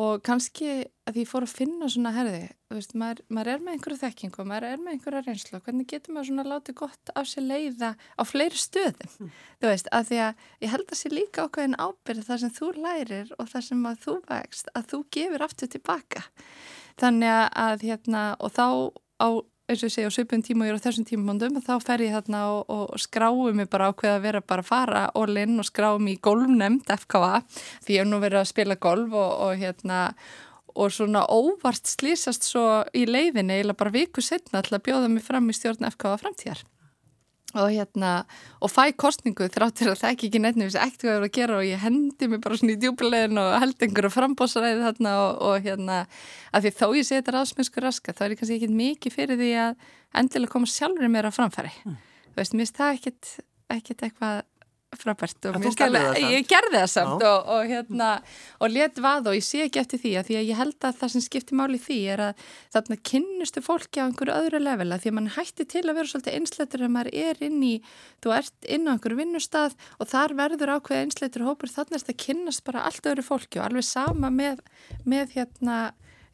[0.00, 3.98] og kannski að ég fór að finna svona herði, veist, maður, maður er með einhverju
[4.00, 7.28] þekking og maður er með einhverju reynslu og hvernig getur maður svona látið gott af
[7.28, 9.34] sér leiða á fleiri stöðum, mm.
[9.60, 12.54] þú veist, að því að ég held að sé líka okkur en ábyrð það sem
[12.56, 16.24] þú lærir og það sem að þú vegst, að þú gefur aftur tilbaka
[17.02, 18.66] þannig að hérna og þá
[19.20, 19.28] á
[19.72, 21.74] eins og ég segja á svipun tíma og ég er á þessum tímumondum og þá
[21.84, 25.02] fer ég þarna og, og skráum mig bara á hvað að vera bara að fara
[25.18, 27.42] all-in og skráum í golfnemnd FKA
[27.84, 30.02] því ég hef nú verið að spila golf og, og hérna
[30.72, 35.24] og svona óvart slýsast svo í leiðinni eða bara viku setna til að bjóða mig
[35.24, 36.62] fram í stjórn FKA framtíðar
[37.52, 38.12] og hérna,
[38.64, 41.58] og fæ kostningu þráttur að það ekki ekki nefnum þessi ekkert hvað voru að gera
[41.58, 45.66] og ég hendi mig bara svona í djúbilegin og held einhverju frambósaræði þarna og, og
[45.66, 45.98] hérna,
[46.52, 49.40] að því þó ég seti þetta ráðsmennsku raska, þá er ég kannski ekki mikið fyrir
[49.42, 49.90] því að
[50.22, 52.00] endilega koma sjálfur mér á framfæri, mm.
[52.32, 53.34] þú veist, mér finnst það ekkert,
[53.76, 54.40] ekkert eitthvað
[55.00, 55.56] frábært og
[56.20, 58.08] ég gerði það samt og, og hérna
[58.60, 60.98] og let vað og ég sé ekki eftir því að því að ég held að
[61.00, 65.12] það sem skiptir máli því er að þarna kynnustu fólki á einhverju öðru levela því
[65.12, 67.72] að mann hætti til að vera svolítið einsleitur að maður er inn í,
[68.22, 72.20] þú ert inn á einhverju vinnustad og þar verður ákveð einsleitur hópur þannig að það
[72.26, 74.60] kynnast bara allt öðru fólki og alveg sama með,
[75.08, 75.80] með hérna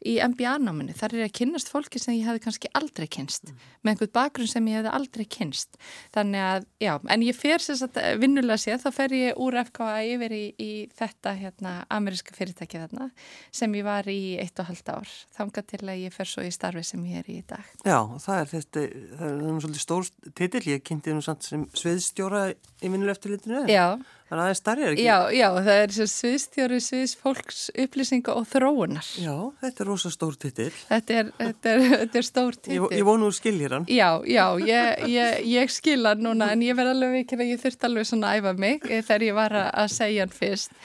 [0.05, 0.93] í MBA-náminu.
[0.95, 3.63] Þar er að kynast fólki sem ég hefði kannski aldrei kynst, mm.
[3.81, 5.79] með einhvern bakgrunn sem ég hefði aldrei kynst.
[6.15, 9.89] Þannig að, já, en ég fer sérstaklega eh, vinnulega séð, þá fer ég úr FKA
[10.13, 13.09] yfir í, í þetta hérna, ameríska fyrirtæki þarna
[13.51, 15.17] sem ég var í eitt og halvt ár.
[15.35, 17.65] Þanga til að ég fer svo í starfi sem ég er í í dag.
[17.83, 18.85] Já, það er þetta,
[19.19, 23.65] það er náttúrulega stór titill, ég kynnti nú samt sem sviðstjóra í vinnulegftilitinu.
[23.71, 23.85] Já.
[24.29, 25.03] Það er starrið, ekki?
[25.07, 29.07] Já, já, það er sviðstjóri, sviðs, fólks, upplýsinga og þróunar.
[29.17, 30.75] Já, þetta er rosa stór titill.
[30.85, 32.75] Þetta er, þetta er, þetta er stór titill.
[32.77, 33.89] Ég, ég vonu að skiljir hann.
[33.89, 37.63] Já, já, ég, ég, ég skilja hann núna en ég verði alveg ekki að ég
[37.65, 40.77] þurft alveg svona að æfa mig þegar ég var að segja hann fyrst.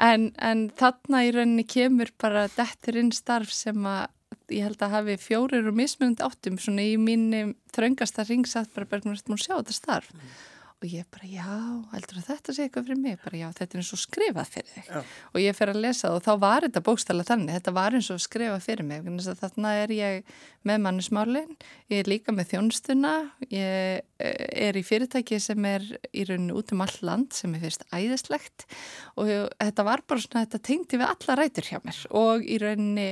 [0.00, 4.08] En, en þarna í rauninni kemur bara dettur inn starf sem að
[4.50, 9.14] ég held að hafi fjórir og mismunandi áttum svona í mínum þraungasta ringsatt bara bergum
[9.14, 10.16] að sjá þetta starf.
[10.16, 10.32] Mm
[10.80, 11.56] og ég bara já,
[11.92, 13.16] heldur að þetta sé eitthvað fyrir mig?
[13.20, 14.86] Bara já, þetta er eins og skrifað fyrir þig.
[14.88, 15.00] Já.
[15.34, 18.08] og ég fer að lesa það og þá var þetta bókstala þannig, þetta var eins
[18.14, 19.10] og skrifað fyrir mig.
[19.42, 20.32] Þannig er ég
[20.70, 21.52] með mannismálin
[21.92, 23.12] ég er líka með þjónstuna
[23.52, 27.64] ég eh, er í fyrirtæki sem er í rauninu út um all land sem er
[27.66, 28.64] fyrst æðislegt.
[29.20, 29.28] Og
[29.60, 32.02] þetta var bara svona, þetta tengdi við alla rætur hjá mér.
[32.16, 33.10] Og í rauninu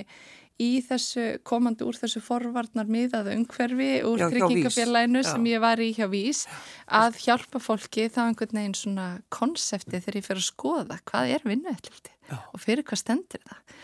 [0.58, 6.08] í þessu, komandi úr þessu forvarnar miðaðu umhverfi úr tryggingafélaginu sem ég var í hjá
[6.10, 6.44] Vís
[6.86, 11.46] að hjálpa fólki þá einhvern veginn svona konsepti þegar ég fer að skoða hvað er
[11.46, 13.78] vinnuðallildi og fyrir hvað stendur það.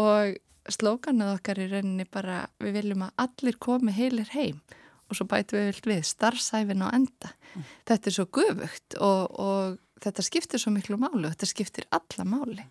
[0.00, 4.62] Og slókanuð okkar í rauninni bara við viljum að allir komi heilir heim
[5.10, 7.34] og svo bætu við vilt við starfsæfin á enda.
[7.54, 7.66] Mm.
[7.86, 12.26] þetta er svo gufugt og, og þetta skiptir svo miklu máli og þetta skiptir alla
[12.26, 12.64] máli.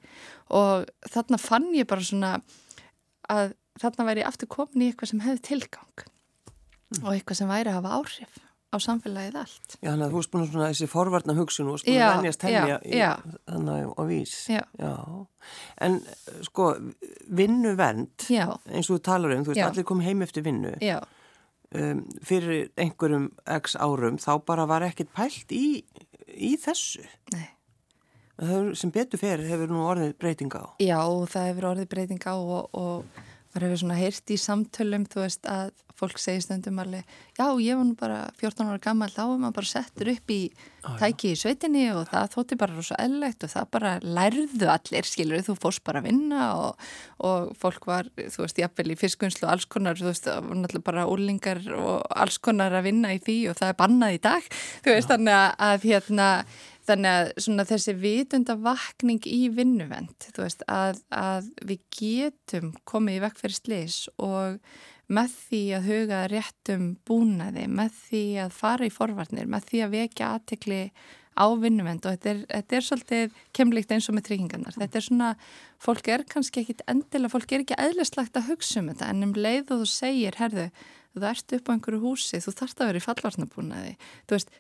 [0.58, 2.34] Og þarna fann ég bara svona
[3.32, 7.04] að þarna væri aftur komin í eitthvað sem hefði tilgang mm.
[7.04, 8.42] og eitthvað sem væri að hafa áhrif
[8.74, 9.76] á samfélagið allt.
[9.78, 13.12] Já, þannig að þú erst búin svona þessi forvarnar hugsun og sko vennjast helja
[13.46, 14.36] þannig á vís.
[14.50, 14.62] Já.
[14.82, 14.94] já.
[15.86, 16.00] En
[16.48, 16.70] sko,
[17.42, 19.68] vinnuvernd, eins og þú talar um, þú veist, já.
[19.70, 20.74] allir kom heim eftir vinnu.
[20.82, 20.98] Já.
[21.74, 25.84] Um, fyrir einhverjum x árum, þá bara var ekkert pælt í,
[26.34, 27.06] í þessu.
[27.34, 27.53] Nei
[28.80, 30.68] sem betur fyrir hefur nú orðið breytinga á.
[30.82, 35.22] Já, það hefur orðið breytinga á og, og maður hefur svona heyrt í samtölum, þú
[35.22, 37.06] veist, að fólk segir stundum alveg,
[37.38, 40.40] já, ég var nú bara 14 ára gammal, þá var maður bara settur upp í
[40.82, 45.08] ah, tæki í sveitinni og það þótti bara rosa ellegt og það bara lærðu allir,
[45.08, 46.90] skilur, þú fórst bara að vinna og,
[47.30, 50.62] og fólk var, þú veist, jafnvel í fiskunnslu og alls konar, þú veist, það var
[50.64, 54.22] náttúrulega bara úrlingar og alls konar að vinna í því og það er bannað í
[54.28, 55.14] dag, þú veist, já.
[55.14, 56.30] þannig að hérna
[56.88, 60.28] þannig að þessi vitunda vakning í vinnuvend
[60.68, 64.60] að, að við getum komið í vekk fyrir slis og
[65.14, 69.94] með því að huga réttum búnaði, með því að fara í forvarnir, með því að
[69.98, 70.82] vekja aðtekli
[71.34, 74.76] á vinnuvend og þetta er, þetta er svolítið kemlikt eins og með tryggingarnar.
[74.78, 75.30] Þetta er svona,
[75.82, 79.34] fólk er kannski ekkit endilega, fólk er ekki eðlislagt að hugsa um þetta en um
[79.38, 80.68] leið og þú segir, herðu,
[81.14, 83.96] þú ert upp á einhverju húsi, þú þarfst að vera í fallvarnabúnaði.
[84.28, 84.54] Þú veist,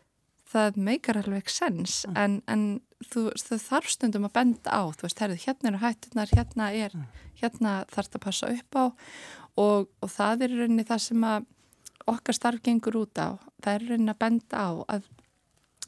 [0.53, 2.17] það meikar alveg sens mm.
[2.19, 2.65] en, en
[3.11, 6.95] þú, þú þarf stundum að benda á, þú veist, herðu, hérna eru hættunar, hérna er,
[6.97, 7.25] mm.
[7.41, 11.49] hérna þarfst að passa upp á og, og það er rauninni það sem að
[12.13, 15.11] okkar starf gengur út á, það er rauninni að benda á að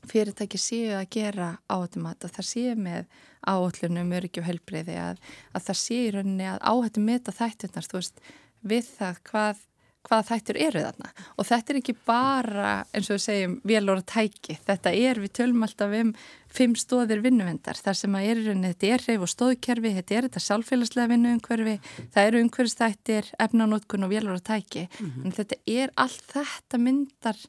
[0.05, 3.07] fyrirtæki séu að gera áhættumat að það séu með
[3.45, 5.21] áhættunum öryggi og helbreyði að,
[5.53, 8.21] að það séu rauninni að áhættum meta þættunar, þú veist,
[8.65, 9.63] við það hvað
[10.05, 11.11] hvaða þættur eru þarna.
[11.35, 15.65] Og þetta er ekki bara eins og við segjum velóra tæki, þetta er við tölum
[15.65, 16.13] alltaf um
[16.55, 20.43] fimm stóðir vinnuvendar þar sem að er, þetta er reyf og stóðkerfi þetta er þetta
[20.45, 21.73] sálfélagslega vinnuumhverfi
[22.13, 25.25] það eru umhverfstættir, efnanótkun og velóra tæki, mm -hmm.
[25.25, 27.41] en þetta er allt þetta myndar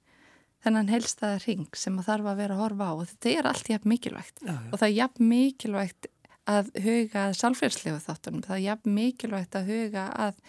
[0.66, 2.92] þennan helstaða ring sem að þarf að vera að horfa á.
[2.96, 4.40] Og þetta er allt jafn mikilvægt.
[4.42, 4.70] Já, já.
[4.72, 6.08] og það er jafn mikilvægt
[6.46, 10.40] að huga að sálfélagslegu þáttunum, það er jafn mikilvægt að huga að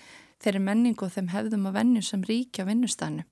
[0.44, 3.26] þeirri menningu og þeim hefðum að vennu sem ríkja á vinnustannum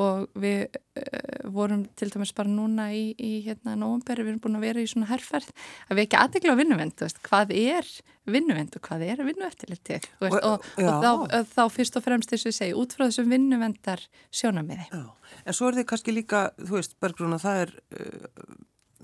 [0.00, 4.58] og við uh, vorum til dæmis bara núna í, í hérna nógumberi, við erum búin
[4.58, 5.50] að vera í svona herrferð
[5.88, 7.90] að við ekki aðdegla á vinnuvend hvað er
[8.26, 12.50] vinnuvend og hvað er vinnueftilitið og, og, og, og þá, þá fyrst og fremst þess
[12.50, 14.02] að segja út frá þessum vinnuvendar
[14.34, 14.88] sjónamiði.
[14.90, 18.56] Já, en svo er þið kannski líka, þú veist Bergrún að það er uh,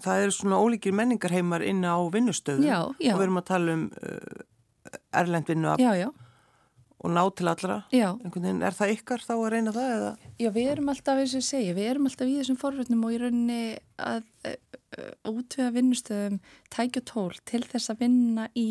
[0.03, 4.43] það er svona ólíkir menningarheimar inn á vinnustöðu og við erum að tala um uh,
[5.23, 5.83] erlendvinnu af
[7.03, 9.95] og ná til allra er það ykkar þá að reyna það?
[9.97, 10.13] Eða?
[10.39, 13.15] Já, við erum alltaf, eins og ég segja, við erum alltaf í þessum forröndum og
[13.15, 13.63] í rauninni
[14.03, 16.41] að uh, útvega vinnustöðum
[16.73, 18.69] tækja tól til þess að vinna í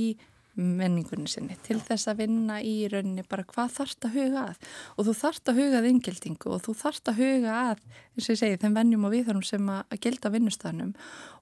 [0.59, 4.71] menningunni sinni til þess að vinna í rauninni bara hvað þarft að huga að.
[4.97, 7.85] Og þú þarft að huga að yngildingu og þú þarft að huga að,
[8.15, 10.91] eins og ég segi, þeim vennjum og viðhörum sem að gelda vinnustafnum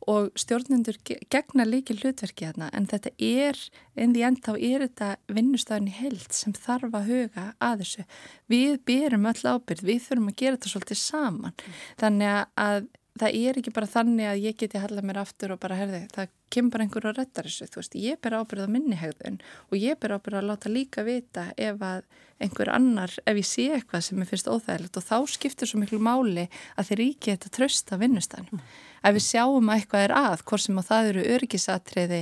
[0.09, 3.57] og stjórnendur gegna líki hlutverki þarna en þetta er,
[3.99, 8.07] en því enda er þetta vinnustafni held sem þarf að huga að þessu.
[8.49, 11.59] Við byrjum öll ábyrð, við þurfum að gera þetta svolítið saman.
[11.99, 15.77] Þannig að það er ekki bara þannig að ég geti hallað mér aftur og bara
[15.79, 18.97] herði, það kemur bara einhver og rettar þessu, þú veist, ég ber ábyrð á minni
[18.99, 22.03] hegðun og ég ber ábyrð að láta líka vita ef að
[22.39, 25.99] einhver annar, ef ég sé eitthvað sem ég finnst óþægilegt og þá skiptir svo miklu
[26.03, 26.45] máli
[26.79, 28.61] að þeir ríki þetta trösta vinnustanum.
[28.61, 28.77] Mm.
[28.99, 32.21] Ef við sjáum að eitthvað er að, hvort sem á það eru örgisatriði,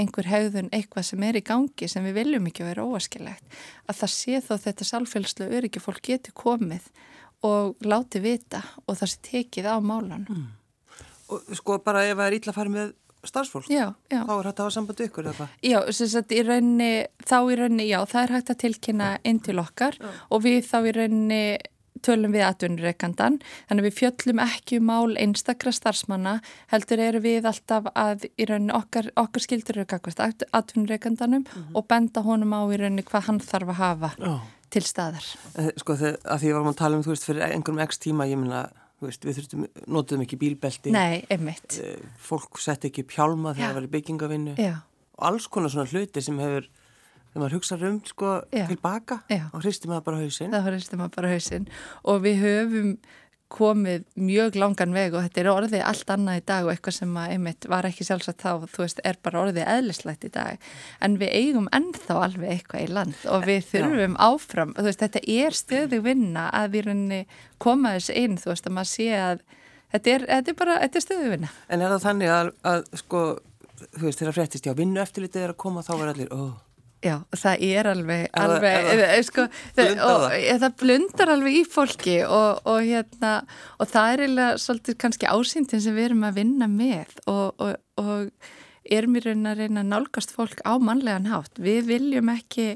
[0.00, 4.00] einhver hegðun, eitthvað sem er í gangi sem við viljum ekki að vera óaskilegt, að
[4.00, 6.88] það sé þó þetta sálfélslu örgi fólk geti komið
[7.46, 10.46] og láti vita og það sé tekið á málan mm.
[11.28, 12.92] Og sko bara ef það er ítla að fara með
[13.26, 14.22] starfsfólk, já, já.
[14.24, 15.46] þá er hægt að hafa samband ykkur eða?
[15.66, 16.92] Já, sagt, í raunni,
[17.26, 20.08] þá í raunni, já, það er hægt að tilkynna inn til okkar já.
[20.30, 21.42] og við þá í raunni
[22.06, 26.36] tölum við atvinnureikandan, þannig að við fjöllum ekki um mál einstakra starfsmanna
[26.70, 31.74] heldur eru við alltaf að í rauninni okkar, okkar skildur eru kakvast atvinnureikandanum mm -hmm.
[31.74, 35.24] og benda honum á í rauninni hvað hann þarf að hafa oh til staðar.
[35.58, 38.00] Eh, sko þegar að því að varum að tala um þú veist fyrir einhverjum x
[38.04, 38.62] tíma ég minna
[39.04, 41.78] veist, við þurftum, notuðum ekki bílbelti Nei, einmitt.
[41.82, 44.74] Eh, fólk sett ekki pjálma þegar það var í byggingavinnu Já.
[45.18, 46.66] og alls konar svona hluti sem hefur
[47.28, 48.66] þegar maður hugsaður um sko Já.
[48.70, 49.20] tilbaka
[49.52, 50.52] og hristum maður bara hausinn.
[50.54, 51.68] Það hristum maður bara hausinn
[52.04, 52.92] og við höfum
[53.52, 57.14] komið mjög langan veg og þetta er orðið allt annað í dag og eitthvað sem
[57.16, 60.66] að einmitt var ekki sjálfsagt þá, þú veist, er bara orðið eðlislegt í dag,
[61.04, 64.20] en við eigum ennþá alveg eitthvað í land og við þurfum Já.
[64.28, 67.22] áfram, þú veist, þetta er stöðu vinna að við runni
[67.62, 69.44] koma þess inn, þú veist, að maður sé að
[69.96, 72.88] þetta er, þetta er bara, þetta er stöðu vinna En er það þannig að, að
[73.00, 73.26] sko,
[73.88, 76.67] þú veist, þegar fréttist, já, vinnu eftirlitið er að koma, þá er allir, óh
[76.98, 79.44] Já, það er alveg, alveg eða, eða, eh, sko,
[79.76, 80.24] það, og,
[80.64, 83.34] það blundar alveg í fólki og, og, hérna,
[83.78, 88.24] og það er eiginlega svolítið kannski ásýndin sem við erum að vinna með og
[88.88, 91.54] erum í raun að reyna að nálgast fólk á mannlegan hátt.
[91.60, 92.68] Við viljum ekki,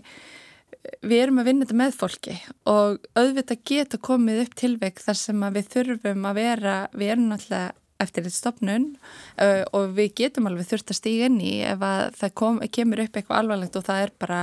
[1.02, 2.38] við erum að vinna þetta með fólki
[2.70, 7.81] og auðvitað geta komið upp tilveg þar sem við þurfum að vera, við erum náttúrulega
[8.04, 8.88] eftir þetta stopnun
[9.40, 13.04] uh, og við getum alveg þurft að stíga inn í ef að það kom, kemur
[13.04, 14.42] upp eitthvað alvarlegt og það er bara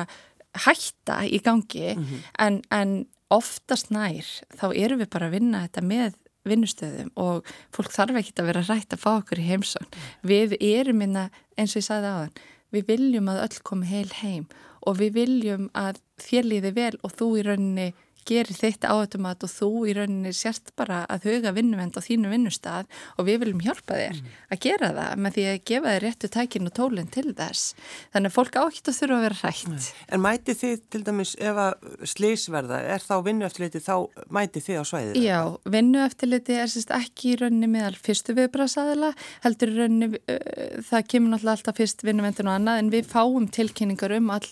[0.65, 2.25] hætta í gangi mm -hmm.
[2.45, 2.95] en, en
[3.29, 4.25] oftast nær
[4.57, 6.17] þá erum við bara að vinna þetta með
[6.47, 9.89] vinnustöðum og fólk þarf ekki að vera rætt að fá okkur í heimsón.
[10.25, 12.35] Við erum inna, eins og ég sagði á þann,
[12.73, 14.45] við viljum að öll komi heil heim
[14.87, 17.89] og við viljum að þér líði vel og þú í rauninni
[18.29, 22.89] gerir þitt áhættumat og þú í rauninni sérst bara að huga vinnuvend á þínu vinnustad
[23.17, 24.37] og við viljum hjálpa þér mm.
[24.53, 27.73] að gera það með því að gefa þér réttu tækin og tólinn til þess.
[28.13, 29.89] Þannig að fólk áhitt að þurfa að vera hrætt.
[30.09, 33.93] En mæti þið til dæmis ef að slísverða er þá vinnueftiliti þá
[34.33, 35.19] mæti þið á svæðið?
[35.23, 35.39] Já,
[35.75, 39.11] vinnueftiliti er sérst ekki í rauninni meðal fyrstu viðbrasaðila
[39.43, 43.49] heldur í rauninni uh, það kemur náttúrulega alltaf fyrst vinnuvendin og annað en við fáum
[43.53, 44.47] tilkynningar um all,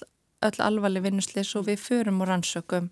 [0.46, 2.92] all alvarleg vinnuslis og við förum og rannsökum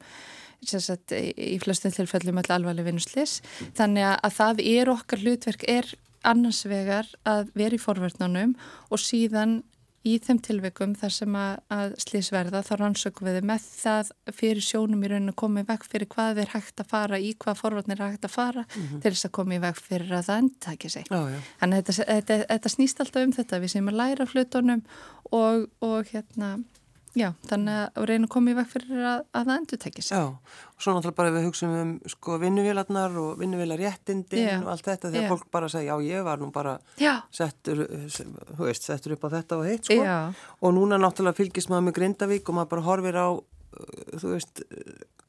[0.69, 3.41] sagt, í flestum tilfellum alvarleg vinnuslis
[3.77, 5.93] þannig að það er okkar hlutverk er
[6.25, 8.55] annars vegar að vera í forverðnunum
[8.89, 9.61] og síðan
[10.05, 15.01] í þeim tilveikum þar sem að, að slísverða þá rannsökum við með það fyrir sjónum
[15.01, 18.27] í rauninu komið vekk fyrir hvað er hægt að fara, í hvað forvarnir er hægt
[18.27, 19.01] að fara mm -hmm.
[19.01, 21.09] til þess að komið vekk fyrir að það endtækja sig.
[21.09, 24.85] Oh, Þannig að þetta, þetta, þetta snýst alltaf um þetta við sem að læra flutunum
[25.31, 26.51] og, og hérna
[27.15, 30.17] Já, þannig að reyna að koma í vekk fyrir að, að það endur tekja sig.
[30.17, 35.11] Já, og svo náttúrulega bara við hugsaum um sko vinnuvélarnar og vinnuvélarréttindin og allt þetta
[35.13, 35.29] þegar já.
[35.31, 36.75] fólk bara segja já ég var nú bara
[37.31, 37.85] settur,
[38.59, 42.51] veist, settur upp á þetta og heitt sko og núna náttúrulega fylgis maður með Grindavík
[42.51, 43.27] og maður bara horfir á
[44.19, 44.65] þú veist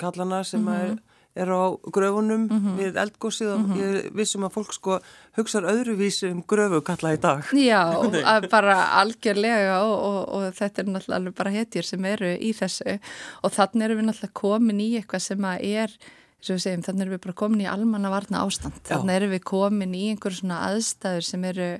[0.00, 0.90] kallana sem mm -hmm.
[0.90, 2.76] er er á gröfunum mm -hmm.
[2.80, 3.80] við eldgósið og mm -hmm.
[3.82, 4.98] ég vissum að fólk sko
[5.36, 7.44] hugsaður öðruvísi um gröfu kalla í dag.
[7.52, 7.82] Já,
[8.56, 12.98] bara algjörlega og, og, og þetta er náttúrulega bara hetjir sem eru í þessu
[13.42, 15.90] og þannig erum við náttúrulega komin í eitthvað sem að er
[16.46, 20.10] Segjum, þannig erum við bara komin í almanna varna ástand þannig erum við komin í
[20.12, 21.70] einhver svona aðstæður sem eru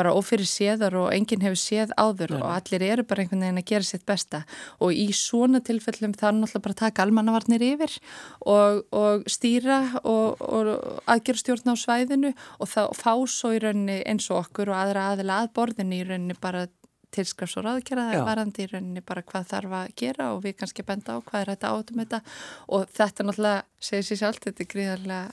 [0.00, 2.40] bara ofyrir séðar og enginn hefur séð áður Nei.
[2.40, 4.42] og allir eru bara einhvern veginn að gera sitt besta.
[4.80, 7.96] Og í svona tilfellum það er náttúrulega bara að taka almannavarnir yfir
[8.40, 10.72] og, og stýra og, og
[11.10, 15.42] aðgerðstjórna á svæðinu og þá fá svo í rauninni eins og okkur og aðra aðila
[15.44, 16.66] að borðinu í rauninni bara
[17.10, 21.18] tilskrafs og ráðkjara varandi í rauninni bara hvað þarf að gera og við kannski benda
[21.18, 22.22] á hvað er þetta átum þetta.
[22.70, 25.26] Og þetta náttúrulega segir sér sjálf þetta er gríðarlega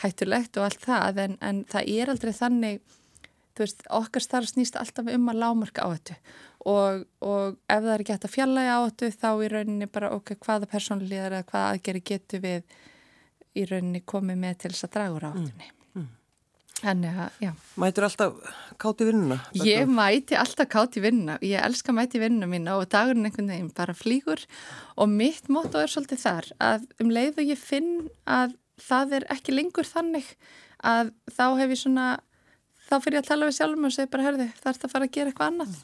[0.00, 2.80] hættulegt og allt það en, en það er aldrei þannig
[3.60, 6.16] þú veist, okkar starf snýst alltaf um að lámarka á þetta
[6.68, 10.14] og, og ef það er ekki hægt að fjalla á þetta þá í rauninni bara
[10.16, 12.78] okay, hvaða persónlíðar eða hvaða aðgeri getur við
[13.56, 15.68] í rauninni komið með til þess að draga úr áttunni.
[15.68, 16.08] Mm, mm.
[16.80, 17.50] Þannig að, já.
[17.82, 19.40] Mætur alltaf kátt í vinnuna?
[19.66, 21.36] Ég mæti alltaf kátt í vinnuna.
[21.44, 24.44] Ég elska mæti vinnuna mína og dagurinn einhvern veginn bara flýgur
[24.96, 27.94] og mitt mótt er svolítið þar að um leið og ég finn
[28.24, 30.28] að það er ekki lengur þannig
[30.80, 32.06] að þá hef ég svona
[32.90, 35.06] þá fyrir ég að tala við sjálfum og segja bara, herði, það ert að fara
[35.06, 35.76] að gera eitthvað annað.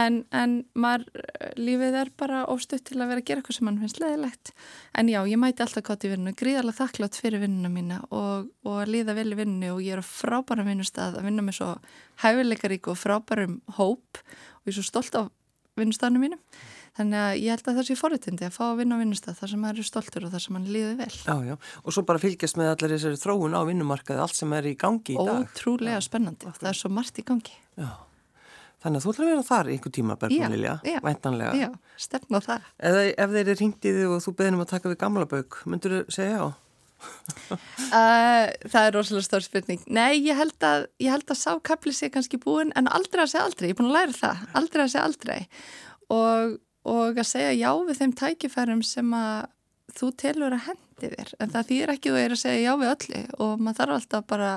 [0.00, 1.24] En, en maður,
[1.56, 4.52] lífið er bara óstutt til að vera að gera eitthvað sem mann finnst leðilegt.
[5.00, 8.80] En já, ég mæti alltaf gátt í vinnuna, gríðarlega þakklátt fyrir vinnuna mína og, og
[8.90, 11.70] líða vel í vinnunu og ég er á frábæra vinnustad að vinna með svo
[12.24, 15.22] hæfileikarík og frábærum hóp og ég er svo stolt á
[15.80, 16.44] vinnustadinu mínum.
[16.98, 19.52] Þannig að ég held að það sé forutindi að fá að vinna á vinnustaf þar
[19.52, 21.10] sem maður eru stoltur og þar sem maður líður vel.
[21.22, 24.70] Já, já, og svo bara fylgjast með allir þessari þróun á vinnumarkaði, allt sem er
[24.70, 25.44] í gangi í dag.
[25.46, 27.54] Ótrúlega spennandi, það er svo margt í gangi.
[27.78, 27.92] Já,
[28.82, 30.74] þannig að þú ætlar að vera þar einhver tíma, Bergman Lilja,
[31.06, 31.60] væntanlega.
[31.60, 31.68] Já,
[32.08, 32.72] stefn á það.
[32.90, 35.62] Eða ef þeir eru ringt í þig og þú beðinum að taka við gamla bauk,
[35.70, 36.50] myndur þú segja já?
[37.56, 42.10] uh, það er rosalega stór spurning Nei, ég held að, ég held að sákapli sé
[42.12, 44.90] kannski búin en aldrei að segja aldrei, ég er búin að læra það aldrei að
[44.92, 45.38] segja aldrei
[46.12, 46.58] og
[46.90, 49.48] og að segja já við þeim tækifærum sem að
[49.96, 51.32] þú telur að hendi þér.
[51.42, 54.28] En það þýr ekki þú er að segja já við öllu og maður þarf alltaf
[54.30, 54.50] bara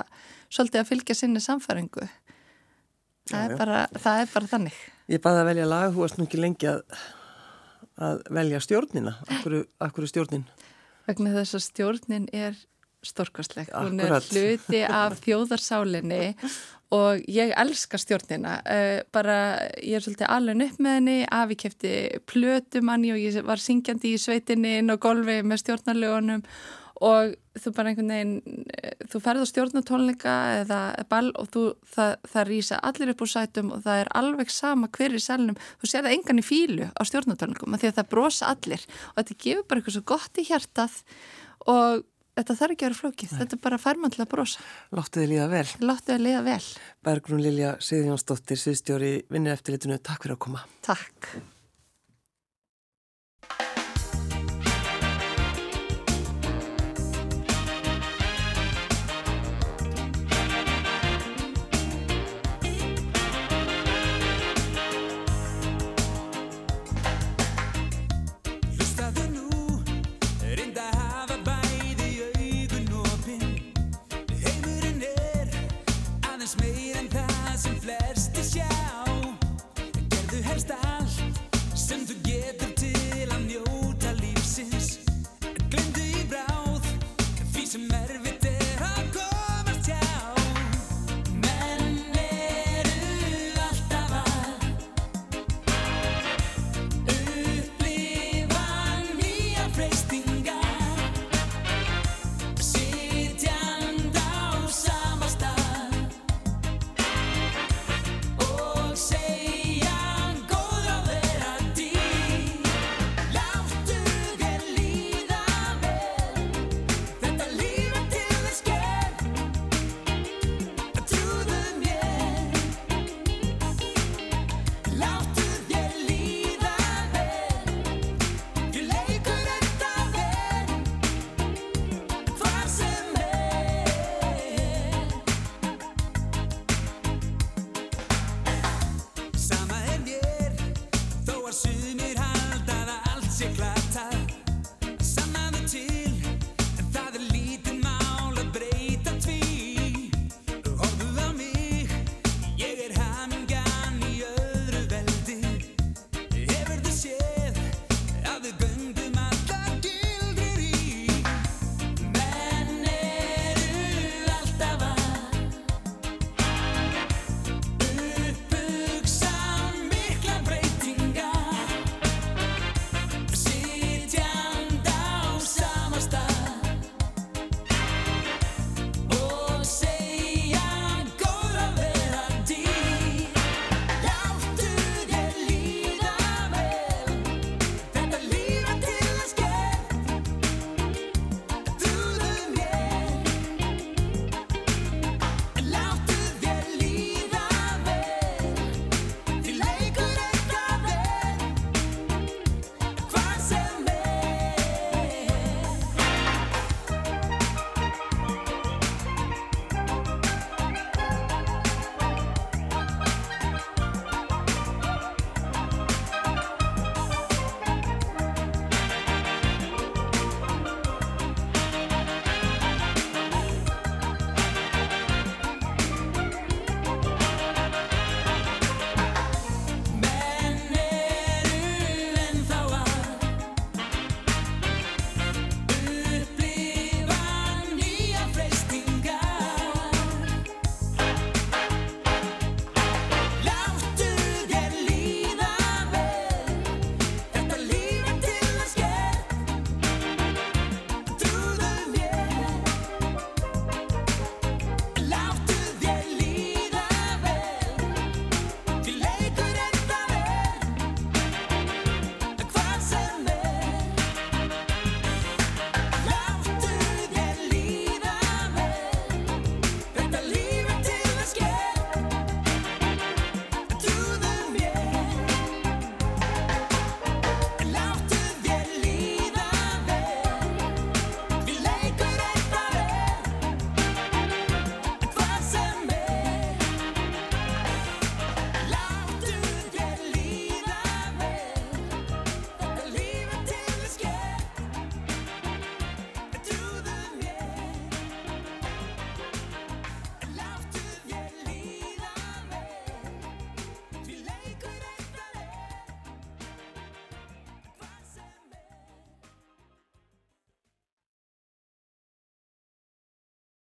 [0.48, 2.04] svolítið að fylgja sinni samfæringu
[3.30, 4.82] það, já, er, bara, það er bara þannig.
[5.12, 7.00] Ég baði að velja lag, þú varst nú ekki lengi að,
[8.08, 9.16] að velja stjórnina.
[9.28, 10.46] Akkur, akkur stjórnin?
[11.08, 12.56] Vegna þess að stjórnin er
[13.04, 16.22] stórkostleg, hún er hluti af þjóðarsálinni
[16.94, 18.60] og ég elska stjórnina.
[18.62, 19.38] Uh, bara
[19.80, 21.18] ég er svolítið alveg upp með henni.
[21.40, 21.92] Afi kefti
[22.30, 26.44] plötumanni og ég var syngjandi í sveitinni inn á golfi með stjórnarlegunum
[27.04, 30.80] og þú bara einhvern veginn þú ferð á stjórnatónleika eða
[31.10, 34.90] ball og þú, það, það rýsa allir upp úr sætum og það er alveg sama
[34.94, 38.50] hver í selnum, þú sér það engan í fílu á stjórnatónleikum, því að það brosa
[38.54, 38.86] allir.
[39.12, 40.98] Og þetta gefur bara eitthvað svo gott í hjartað.
[41.74, 43.38] Og Þetta þarf ekki að vera flókið, Nei.
[43.40, 44.62] þetta er bara færmantilega brosa.
[44.98, 45.66] Láttu þið líða vel.
[45.86, 46.60] Láttu þið líða vel.
[47.06, 50.64] Bergrún Lilja Siðjónsdóttir, sviðstjóri vinnir eftirlitinu, takk fyrir að koma.
[50.82, 51.30] Takk.